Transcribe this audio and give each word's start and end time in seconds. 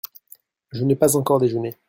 Je 0.71 0.83
n’ai 0.83 0.95
pas 0.95 1.15
encore 1.15 1.37
déjeuné. 1.39 1.77